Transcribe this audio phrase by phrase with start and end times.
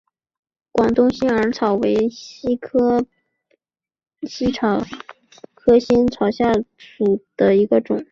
[0.71, 2.57] 广东新耳草为茜
[4.51, 4.83] 草
[5.53, 6.25] 科新耳草
[6.75, 8.03] 属下的一个种。